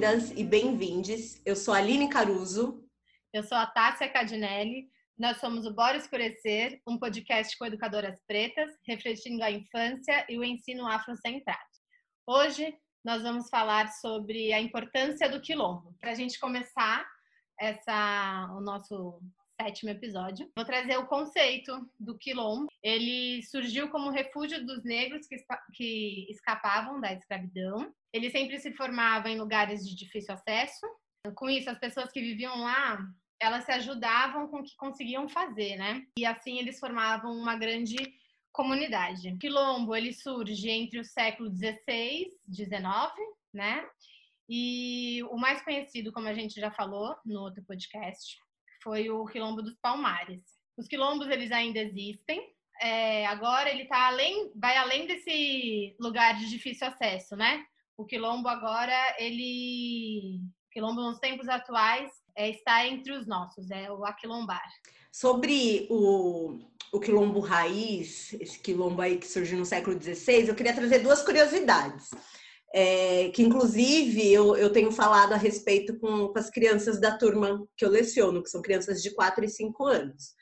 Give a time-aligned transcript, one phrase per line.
[0.00, 1.42] bem-vindas e bem-vindes.
[1.44, 2.82] Eu sou a Aline Caruso.
[3.34, 4.88] Eu sou a Tássia Cadinelli.
[5.18, 10.44] Nós somos o Bora Escurecer, um podcast com educadoras pretas, refletindo a infância e o
[10.44, 11.60] ensino afrocentrado.
[12.26, 12.74] Hoje
[13.04, 15.94] nós vamos falar sobre a importância do quilombo.
[16.00, 17.06] Para a gente começar
[17.60, 19.20] essa, o nosso
[19.60, 20.50] sétimo episódio.
[20.56, 22.68] Vou trazer o conceito do quilombo.
[22.82, 25.36] Ele surgiu como refúgio dos negros que,
[25.74, 27.92] que escapavam da escravidão.
[28.12, 30.86] Ele sempre se formava em lugares de difícil acesso.
[31.36, 32.98] Com isso, as pessoas que viviam lá,
[33.38, 36.06] elas se ajudavam com o que conseguiam fazer, né?
[36.18, 37.98] E assim eles formavam uma grande
[38.50, 39.28] comunidade.
[39.28, 43.12] O quilombo, ele surge entre o século 16, 19,
[43.52, 43.86] né?
[44.52, 48.36] E o mais conhecido, como a gente já falou no outro podcast,
[48.82, 50.42] foi o Quilombo dos Palmares.
[50.76, 52.52] Os quilombos eles ainda existem.
[52.82, 57.64] É, agora ele tá além, vai além desse lugar de difícil acesso, né?
[57.96, 60.40] O quilombo agora ele,
[60.72, 64.66] quilombo nos tempos atuais é, está entre os nossos, é o aquilombar.
[65.12, 66.58] Sobre o,
[66.90, 71.22] o quilombo raiz, esse quilombo aí que surgiu no século XVI, eu queria trazer duas
[71.22, 72.10] curiosidades
[72.72, 77.66] é, que inclusive eu, eu tenho falado a respeito com, com, as crianças da turma
[77.76, 80.34] que eu leciono, que são crianças de 4 e 5 anos.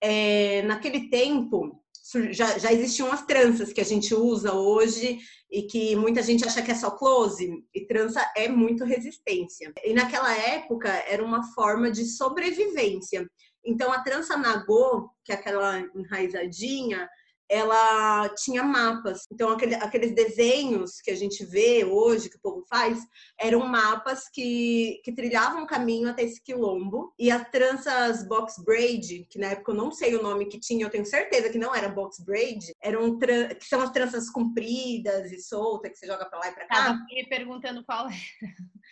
[0.00, 1.82] É, naquele tempo,
[2.30, 5.18] já, já existiam as tranças que a gente usa hoje
[5.50, 9.72] e que muita gente acha que é só close, e trança é muito resistência.
[9.84, 13.28] E naquela época era uma forma de sobrevivência.
[13.64, 17.08] Então a trança nagô, que é aquela enraizadinha,
[17.52, 19.26] ela tinha mapas.
[19.30, 22.98] Então, aquele, aqueles desenhos que a gente vê hoje, que o povo faz,
[23.38, 27.12] eram mapas que, que trilhavam o caminho até esse quilombo.
[27.18, 30.86] E as tranças box braid, que na época eu não sei o nome que tinha,
[30.86, 35.38] eu tenho certeza que não era box braid, eram que são as tranças compridas e
[35.38, 36.74] soltas, que você joga pra lá e pra cá.
[36.74, 38.16] Tava me perguntando qual era.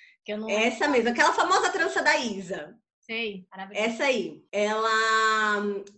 [0.49, 2.79] Essa mesma, aquela famosa trança da Isa.
[3.11, 4.89] Sei, Essa aí, ela,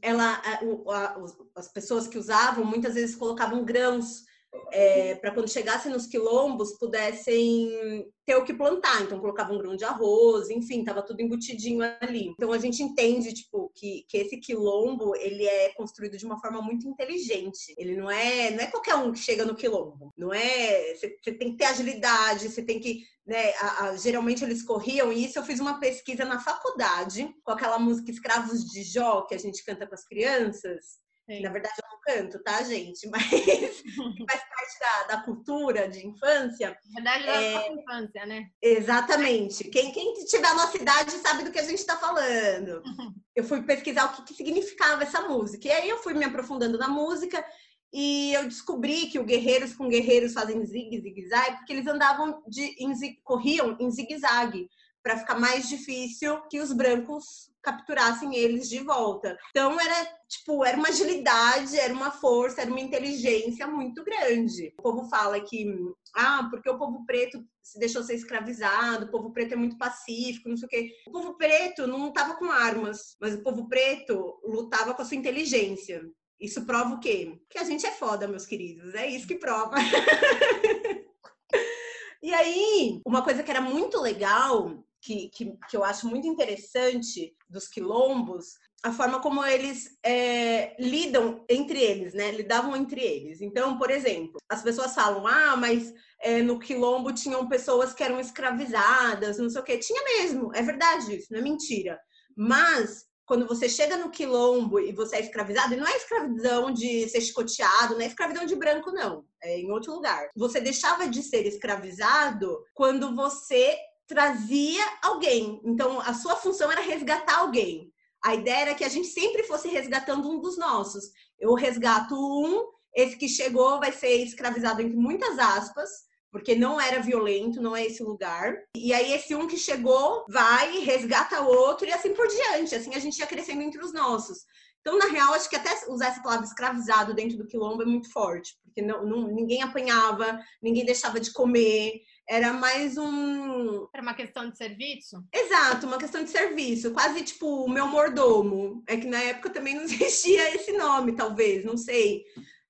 [0.01, 1.17] ela, a, a,
[1.57, 4.25] as pessoas que usavam muitas vezes colocavam grãos
[4.71, 9.03] é, para quando chegassem nos quilombos pudessem ter o que plantar.
[9.03, 12.29] Então colocavam um grão de arroz, enfim, estava tudo embutidinho ali.
[12.29, 16.61] Então a gente entende tipo que, que esse quilombo ele é construído de uma forma
[16.61, 17.75] muito inteligente.
[17.77, 20.13] Ele não é não é qualquer um que chega no quilombo.
[20.17, 24.65] Não é você, tem que ter agilidade, você tem que né, a, a, geralmente eles
[24.65, 29.23] corriam, e isso eu fiz uma pesquisa na faculdade, com aquela música Escravos de Jó,
[29.23, 30.99] que a gente canta com as crianças,
[31.29, 33.07] na verdade, eu não canto, tá, gente?
[33.09, 36.77] Mas faz parte da, da cultura de infância.
[37.03, 37.73] Na verdade, da é...
[37.73, 38.47] infância, né?
[38.61, 39.65] Exatamente.
[39.65, 42.83] Quem, quem tiver a nossa idade sabe do que a gente está falando.
[43.37, 45.69] eu fui pesquisar o que, que significava essa música.
[45.69, 47.45] E aí eu fui me aprofundando na música
[47.93, 52.93] e eu descobri que o guerreiros com guerreiros fazem zigue-zigue-zague porque eles andavam de em,
[53.23, 54.69] corriam em zigue-zague
[55.03, 59.39] para ficar mais difícil que os brancos capturassem eles de volta.
[59.51, 64.75] Então era tipo, era uma agilidade, era uma força, era uma inteligência muito grande.
[64.79, 65.67] O povo fala que
[66.15, 70.49] ah, porque o povo preto se deixou ser escravizado, o povo preto é muito pacífico,
[70.49, 70.91] não sei o quê.
[71.07, 75.17] O povo preto não lutava com armas, mas o povo preto lutava com a sua
[75.17, 76.03] inteligência.
[76.41, 77.39] Isso prova o quê?
[77.49, 78.95] Que a gente é foda, meus queridos.
[78.95, 79.77] É isso que prova.
[82.21, 87.35] e aí, uma coisa que era muito legal que, que, que eu acho muito interessante
[87.51, 88.55] dos quilombos
[88.85, 92.33] a forma como eles é, lidam entre eles, né?
[92.33, 93.41] Lidavam entre eles.
[93.41, 98.19] Então, por exemplo, as pessoas falam, ah, mas é, no quilombo tinham pessoas que eram
[98.19, 99.79] escravizadas, não sei o quê.
[99.79, 102.01] Tinha mesmo, é verdade isso, não é mentira.
[102.37, 107.09] Mas quando você chega no quilombo e você é escravizado, e não é escravidão de
[107.09, 109.25] ser chicoteado, não é escravidão de branco, não.
[109.41, 110.29] É em outro lugar.
[110.37, 113.77] Você deixava de ser escravizado quando você
[114.13, 115.59] trazia alguém.
[115.65, 117.91] Então, a sua função era resgatar alguém.
[118.23, 121.05] A ideia era que a gente sempre fosse resgatando um dos nossos.
[121.41, 125.89] Eu resgato um, esse que chegou vai ser escravizado entre muitas aspas,
[126.31, 128.55] porque não era violento, não é esse lugar.
[128.77, 132.75] E aí esse um que chegou vai, resgata o outro e assim por diante.
[132.75, 134.45] Assim a gente ia crescendo entre os nossos.
[134.83, 138.11] Então, na real, acho que até usar essa palavra escravizado dentro do quilombo é muito
[138.11, 143.87] forte, porque não, não, ninguém apanhava, ninguém deixava de comer, era mais um.
[143.93, 145.23] Era uma questão de serviço?
[145.31, 146.91] Exato, uma questão de serviço.
[146.93, 148.83] Quase tipo o meu mordomo.
[148.87, 152.25] É que na época também não existia esse nome, talvez, não sei.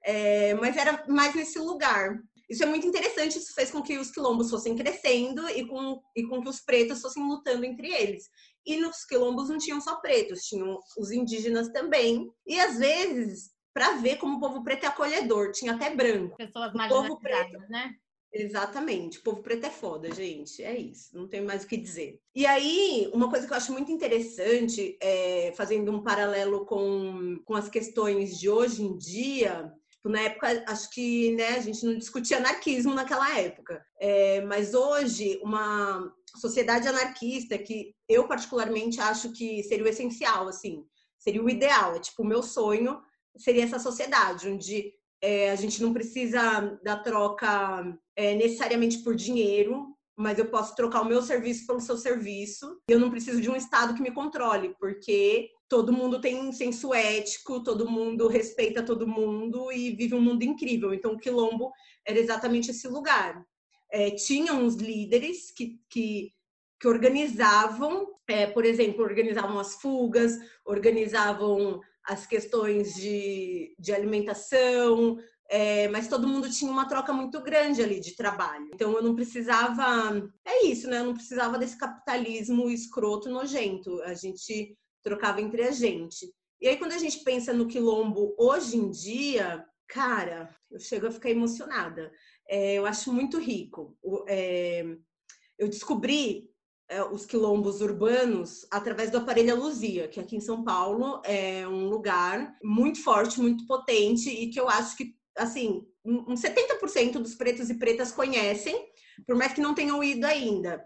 [0.05, 2.19] É, mas era mais nesse lugar.
[2.50, 6.25] Isso é muito interessante, isso fez com que os quilombos fossem crescendo e com, e
[6.25, 8.25] com que os pretos fossem lutando entre eles.
[8.67, 12.29] E nos quilombos não tinham só pretos, tinham os indígenas também.
[12.44, 16.37] E às vezes, para ver como o povo preto é acolhedor, tinha até branco.
[16.37, 17.94] Pessoas marginalizadas, preto, né?
[18.32, 19.19] Exatamente.
[19.19, 20.62] O povo preto é foda, gente.
[20.62, 21.17] É isso.
[21.17, 22.19] Não tem mais o que dizer.
[22.34, 27.55] E aí, uma coisa que eu acho muito interessante, é, fazendo um paralelo com, com
[27.55, 29.70] as questões de hoje em dia,
[30.05, 33.84] na época, acho que né, a gente não discutia anarquismo naquela época.
[34.00, 40.85] É, mas hoje, uma sociedade anarquista, que eu particularmente acho que seria o essencial, assim,
[41.19, 41.94] seria o ideal.
[41.94, 43.00] É tipo, o meu sonho
[43.37, 49.97] seria essa sociedade, onde é, a gente não precisa da troca é, necessariamente por dinheiro,
[50.17, 52.81] mas eu posso trocar o meu serviço pelo seu serviço.
[52.87, 57.62] Eu não preciso de um Estado que me controle, porque todo mundo tem senso ético,
[57.62, 60.93] todo mundo respeita todo mundo e vive um mundo incrível.
[60.93, 61.73] Então, o Quilombo
[62.06, 63.43] era exatamente esse lugar.
[63.91, 66.31] É, tinha uns líderes que, que,
[66.79, 75.17] que organizavam, é, por exemplo, organizavam as fugas, organizavam as questões de, de alimentação,
[75.54, 78.70] é, mas todo mundo tinha uma troca muito grande ali de trabalho.
[78.72, 80.26] Então eu não precisava.
[80.46, 81.00] É isso, né?
[81.00, 84.00] Eu não precisava desse capitalismo escroto, nojento.
[84.04, 86.32] A gente trocava entre a gente.
[86.58, 91.10] E aí, quando a gente pensa no quilombo hoje em dia, cara, eu chego a
[91.10, 92.10] ficar emocionada.
[92.49, 93.94] É, eu acho muito rico.
[94.26, 94.87] É,
[95.58, 96.50] eu descobri
[96.88, 101.88] é, os quilombos urbanos através do aparelho Luzia, que aqui em São Paulo é um
[101.90, 107.70] lugar muito forte, muito potente e que eu acho que, assim, uns 70% dos pretos
[107.70, 108.88] e pretas conhecem,
[109.26, 110.84] por mais que não tenham ido ainda.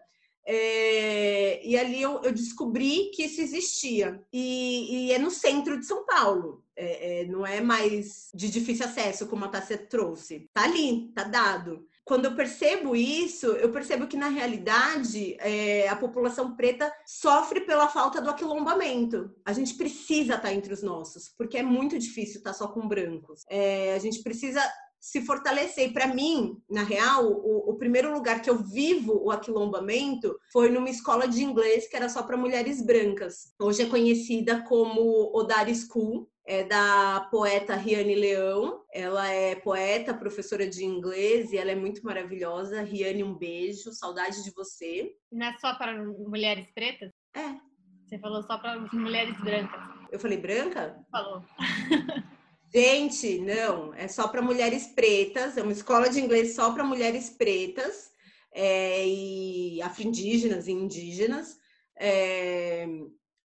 [0.49, 4.23] É, e ali eu, eu, descobri que isso existia.
[4.33, 6.65] E, e, é no centro de São Paulo.
[6.77, 10.49] É, é, não é mais de difícil acesso, como a Tássia trouxe.
[10.55, 15.97] Tá ali, tá dado quando eu percebo isso, eu percebo que na realidade é, a
[15.97, 19.35] população preta sofre pela falta do aquilombamento.
[19.45, 23.45] A gente precisa estar entre os nossos, porque é muito difícil estar só com brancos.
[23.51, 24.63] É, a gente precisa
[25.07, 25.93] se fortalecer.
[25.93, 30.91] Para mim, na real, o, o, primeiro lugar que eu vivo o aquilombamento foi numa
[30.91, 33.55] escola de inglês que era só para mulheres brancas.
[33.61, 38.83] Hoje é conhecida como Odar School, é da poeta Riane Leão.
[38.93, 42.83] Ela é poeta, professora de inglês e ela é muito maravilhosa.
[42.83, 45.13] Riane, um beijo, saudade de você.
[45.31, 47.13] Não é só para mulheres pretas?
[47.33, 47.55] É.
[48.05, 49.81] Você falou só para mulheres brancas.
[50.11, 50.99] Eu falei branca?
[51.13, 51.45] Falou.
[52.77, 57.31] Gente, não, é só para mulheres pretas, é uma escola de inglês só para mulheres
[57.31, 58.11] pretas
[58.53, 61.57] é, e afro-indígenas e indígenas.
[61.99, 62.87] É,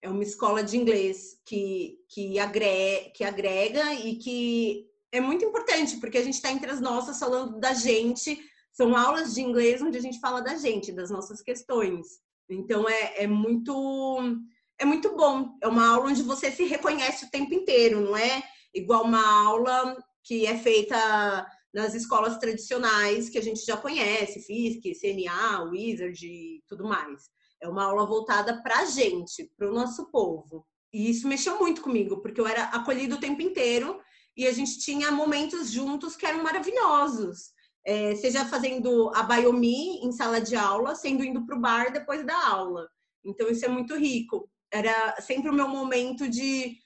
[0.03, 5.99] é uma escola de inglês que, que, agrega, que agrega e que é muito importante,
[5.99, 8.37] porque a gente está entre as nossas falando da gente.
[8.73, 12.19] São aulas de inglês onde a gente fala da gente, das nossas questões.
[12.49, 14.43] Então é, é muito
[14.77, 15.57] é muito bom.
[15.63, 18.43] É uma aula onde você se reconhece o tempo inteiro, não é
[18.75, 24.93] igual uma aula que é feita nas escolas tradicionais que a gente já conhece, FISC,
[24.95, 27.31] CNA, Wizard e tudo mais.
[27.61, 30.67] É uma aula voltada para a gente, para o nosso povo.
[30.93, 34.01] E isso mexeu muito comigo, porque eu era acolhida o tempo inteiro
[34.37, 37.53] e a gente tinha momentos juntos que eram maravilhosos.
[37.85, 42.25] É, seja fazendo a Biomi em sala de aula, sendo indo para o bar depois
[42.27, 42.89] da aula.
[43.25, 44.51] Então, isso é muito rico.
[44.73, 46.77] Era sempre o meu momento de,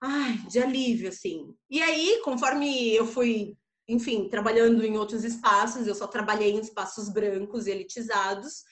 [0.00, 1.54] ai, de alívio, assim.
[1.68, 3.56] E aí, conforme eu fui,
[3.88, 8.64] enfim, trabalhando em outros espaços, eu só trabalhei em espaços brancos e elitizados,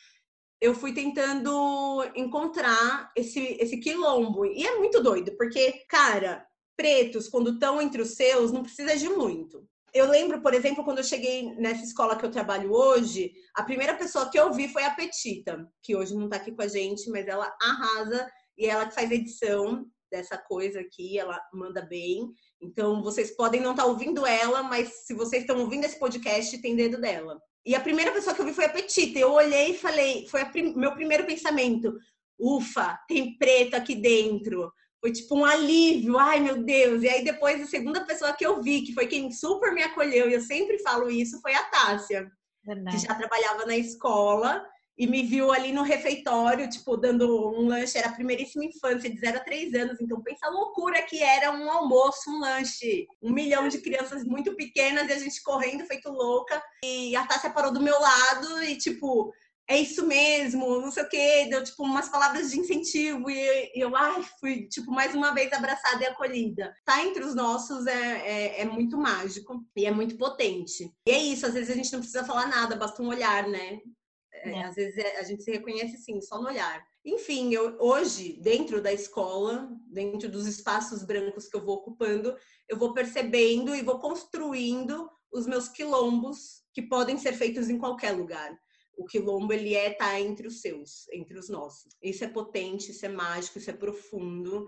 [0.60, 4.44] eu fui tentando encontrar esse, esse quilombo.
[4.44, 6.44] E é muito doido, porque, cara,
[6.76, 9.64] pretos, quando estão entre os seus, não precisa de muito.
[9.94, 13.94] Eu lembro, por exemplo, quando eu cheguei nessa escola que eu trabalho hoje, a primeira
[13.94, 17.08] pessoa que eu vi foi a Petita, que hoje não está aqui com a gente,
[17.10, 22.28] mas ela arrasa e ela que faz edição dessa coisa aqui, ela manda bem.
[22.60, 26.56] Então, vocês podem não estar tá ouvindo ela, mas se vocês estão ouvindo esse podcast,
[26.58, 27.40] tem dedo dela.
[27.64, 29.18] E a primeira pessoa que eu vi foi a Petita.
[29.18, 31.94] Eu olhei e falei, foi prim meu primeiro pensamento.
[32.38, 34.72] Ufa, tem preto aqui dentro.
[35.00, 37.02] Foi tipo um alívio, ai meu Deus.
[37.02, 40.28] E aí depois a segunda pessoa que eu vi, que foi quem super me acolheu,
[40.28, 42.30] e eu sempre falo isso, foi a Tássia.
[42.64, 42.96] Verdade.
[42.96, 44.64] Que já trabalhava na escola
[44.98, 47.96] e me viu ali no refeitório, tipo, dando um lanche.
[47.96, 50.00] Era a primeiríssima infância, de 0 a 3 anos.
[50.00, 53.06] Então, pensa a loucura que era um almoço, um lanche.
[53.22, 56.60] Um milhão de crianças muito pequenas e a gente correndo, feito louca.
[56.84, 59.32] E a Tássia parou do meu lado e, tipo,
[59.68, 61.46] é isso mesmo, não sei o quê.
[61.48, 63.30] Deu, tipo, umas palavras de incentivo.
[63.30, 66.74] E eu, ai, fui, tipo, mais uma vez abraçada e acolhida.
[66.84, 70.92] Tá entre os nossos é, é, é muito mágico e é muito potente.
[71.06, 73.78] E é isso, às vezes a gente não precisa falar nada, basta um olhar, né?
[74.44, 74.62] É, é.
[74.64, 76.86] Às vezes é, a gente se reconhece assim, só no olhar.
[77.04, 82.36] Enfim, eu, hoje, dentro da escola, dentro dos espaços brancos que eu vou ocupando,
[82.68, 88.12] eu vou percebendo e vou construindo os meus quilombos, que podem ser feitos em qualquer
[88.12, 88.58] lugar.
[88.96, 91.94] O quilombo, ele é tá entre os seus, entre os nossos.
[92.02, 94.66] Isso é potente, isso é mágico, isso é profundo,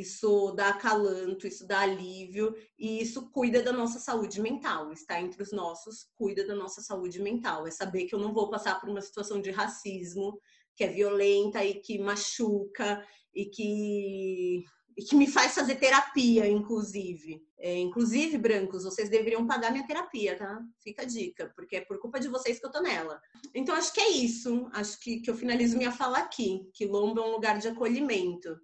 [0.00, 4.92] isso dá acalanto, isso dá alívio e isso cuida da nossa saúde mental.
[4.92, 7.66] Está entre os nossos, cuida da nossa saúde mental.
[7.66, 10.38] É saber que eu não vou passar por uma situação de racismo
[10.74, 14.64] que é violenta e que machuca e que
[14.96, 17.42] e que me faz fazer terapia, inclusive.
[17.58, 20.60] É, inclusive, brancos, vocês deveriam pagar minha terapia, tá?
[20.82, 23.20] Fica a dica, porque é por culpa de vocês que eu tô nela.
[23.54, 24.68] Então, acho que é isso.
[24.72, 26.68] Acho que, que eu finalizo minha fala aqui.
[26.74, 28.54] Quilombo é um lugar de acolhimento.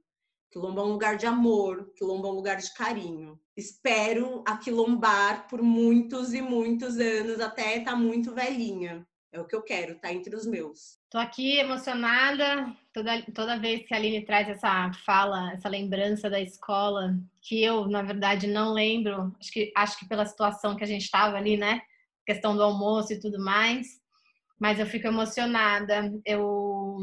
[0.51, 1.93] Quilombo é um lugar de amor.
[1.97, 3.39] Quilombo é um lugar de carinho.
[3.57, 9.07] Espero aquilombar por muitos e muitos anos, até estar tá muito velhinha.
[9.31, 10.99] É o que eu quero, tá entre os meus.
[11.11, 16.41] Tô aqui emocionada toda, toda vez que a Aline traz essa fala, essa lembrança da
[16.41, 19.35] escola, que eu, na verdade, não lembro.
[19.39, 21.81] Acho que, acho que pela situação que a gente estava ali, né?
[22.27, 23.87] Questão do almoço e tudo mais.
[24.59, 26.13] Mas eu fico emocionada.
[26.25, 26.99] Eu.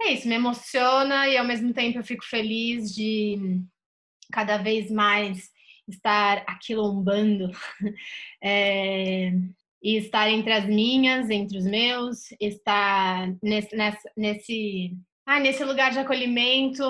[0.00, 3.60] É isso, me emociona e ao mesmo tempo eu fico feliz de
[4.32, 5.50] cada vez mais
[5.88, 7.50] estar aquilombando.
[8.42, 9.30] É,
[9.84, 13.76] e estar entre as minhas, entre os meus, estar nesse,
[14.16, 14.96] nesse,
[15.26, 16.82] ah, nesse lugar de acolhimento,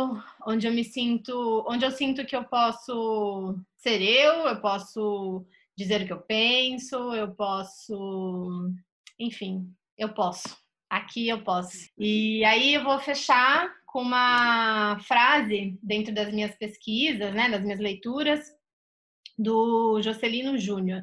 [0.47, 5.45] onde eu me sinto, onde eu sinto que eu posso ser eu, eu posso
[5.77, 8.71] dizer o que eu penso, eu posso,
[9.19, 9.69] enfim,
[9.99, 10.64] eu posso.
[10.95, 11.91] Aqui eu posso.
[11.99, 17.81] E aí eu vou fechar com uma frase dentro das minhas pesquisas, né, das minhas
[17.81, 18.49] leituras,
[19.37, 21.01] do Jocelino Júnior.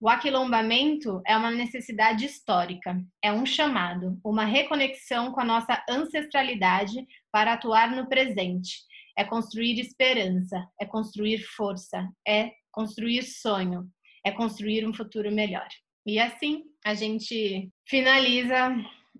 [0.00, 7.04] O aquilombamento é uma necessidade histórica, é um chamado, uma reconexão com a nossa ancestralidade
[7.32, 8.82] para atuar no presente.
[9.18, 13.90] É construir esperança, é construir força, é construir sonho,
[14.24, 15.66] é construir um futuro melhor.
[16.04, 18.74] E assim a gente finaliza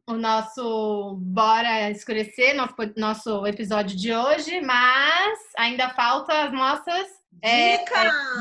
[0.06, 7.42] o nosso Bora Escurecer, nosso, nosso episódio de hoje, mas ainda falta as nossas dicas.
[7.42, 7.78] É,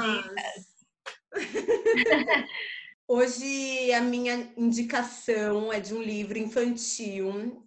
[0.02, 0.72] dicas.
[3.08, 7.64] Hoje a minha indicação é de um livro infantil.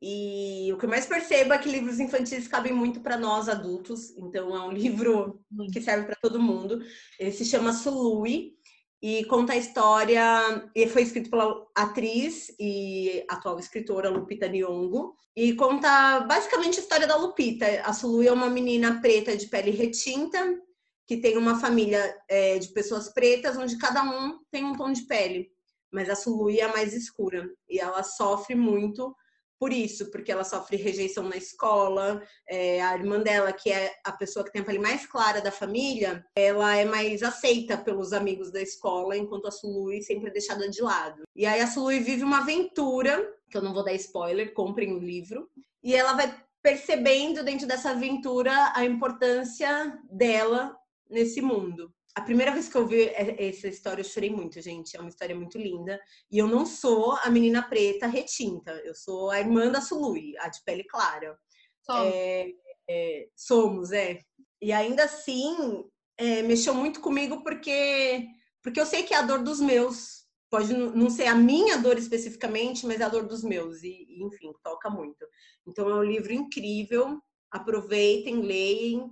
[0.00, 4.16] E o que eu mais percebo é que livros infantis cabem muito para nós adultos,
[4.16, 5.40] então é um livro
[5.72, 6.80] que serve para todo mundo.
[7.18, 8.57] Ele se chama Sului
[9.02, 10.70] e conta a história.
[10.74, 17.06] E foi escrito pela atriz e atual escritora Lupita Nyong'o e conta basicamente a história
[17.06, 17.66] da Lupita.
[17.84, 20.58] A Sului é uma menina preta de pele retinta
[21.06, 25.06] que tem uma família é, de pessoas pretas, onde cada um tem um tom de
[25.06, 25.50] pele,
[25.90, 29.16] mas a Sului é a mais escura e ela sofre muito
[29.58, 32.22] por isso, porque ela sofre rejeição na escola.
[32.48, 35.50] É, a irmã dela, que é a pessoa que tem a pele mais clara da
[35.50, 40.68] família, ela é mais aceita pelos amigos da escola, enquanto a Sului sempre é deixada
[40.68, 41.22] de lado.
[41.34, 44.98] E aí a Sului vive uma aventura, que eu não vou dar spoiler, comprem o
[44.98, 45.50] livro,
[45.82, 50.76] e ela vai percebendo dentro dessa aventura a importância dela
[51.08, 51.92] nesse mundo.
[52.18, 54.96] A primeira vez que eu vi essa história, eu chorei muito, gente.
[54.96, 56.00] É uma história muito linda.
[56.28, 58.72] E eu não sou a menina preta retinta.
[58.84, 61.38] Eu sou a irmã da Sului, a de pele clara.
[61.80, 62.12] Somos.
[62.12, 62.48] É,
[62.90, 64.18] é, somos, é.
[64.60, 65.84] E ainda assim,
[66.18, 68.26] é, mexeu muito comigo porque,
[68.64, 70.26] porque eu sei que é a dor dos meus.
[70.50, 73.84] Pode não ser a minha dor especificamente, mas é a dor dos meus.
[73.84, 75.24] E, enfim, toca muito.
[75.64, 77.20] Então, é um livro incrível.
[77.48, 79.08] Aproveitem, leem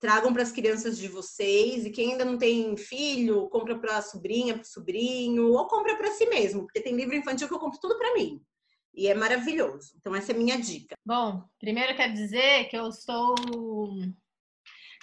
[0.00, 4.02] tragam para as crianças de vocês e quem ainda não tem filho, compra para a
[4.02, 7.58] sobrinha, para o sobrinho, ou compra para si mesmo, porque tem livro infantil que eu
[7.58, 8.40] compro tudo para mim.
[8.94, 9.92] E é maravilhoso.
[9.98, 10.94] Então essa é a minha dica.
[11.04, 13.34] Bom, primeiro eu quero dizer que eu estou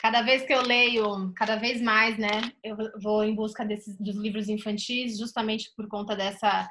[0.02, 4.18] cada vez que eu leio, cada vez mais, né, eu vou em busca desses dos
[4.18, 6.70] livros infantis, justamente por conta dessa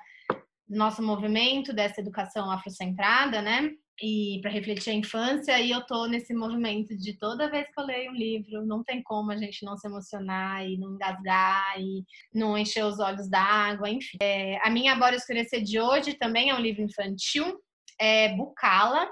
[0.69, 3.71] nosso movimento, dessa educação afrocentrada, né?
[4.01, 7.85] E para refletir a infância e eu tô nesse movimento de toda vez que eu
[7.85, 12.05] leio um livro, não tem como a gente não se emocionar e não engasgar e
[12.35, 14.19] não encher os olhos d'água, enfim.
[14.21, 17.61] É, a minha Bora Escurecer de hoje também é um livro infantil,
[17.99, 19.09] é Bucala,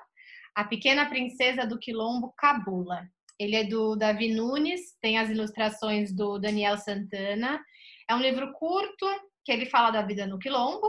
[0.54, 3.02] A Pequena Princesa do Quilombo Cabula.
[3.38, 7.60] Ele é do Davi Nunes, tem as ilustrações do Daniel Santana.
[8.08, 9.06] É um livro curto
[9.44, 10.86] que ele fala da vida no Quilombo,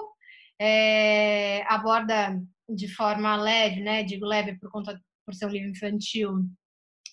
[0.60, 2.38] é, aborda
[2.76, 4.04] de forma leve, né?
[4.04, 6.46] Digo leve por conta por ser um livro infantil,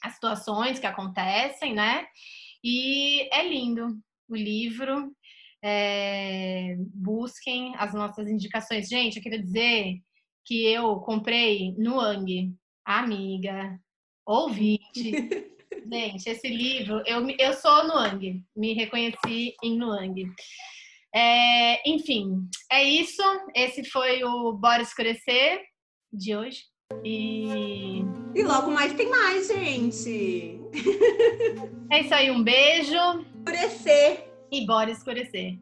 [0.02, 2.06] as situações que acontecem, né?
[2.64, 3.98] E é lindo
[4.28, 5.12] o livro.
[5.62, 8.88] É, busquem as nossas indicações.
[8.88, 9.98] Gente, eu queria dizer
[10.44, 13.78] que eu comprei no Ang, amiga,
[14.24, 15.12] ouvinte.
[15.90, 20.14] Gente, esse livro, eu, eu sou Nuang, me reconheci em Nuang.
[21.14, 23.22] É, enfim, é isso.
[23.54, 25.62] Esse foi o Bora Escurecer
[26.12, 26.62] de hoje.
[27.04, 28.02] E...
[28.34, 30.60] e logo mais tem mais, gente.
[31.90, 32.94] É isso aí, um beijo.
[33.38, 34.28] Escurecer.
[34.50, 35.58] E bora escurecer.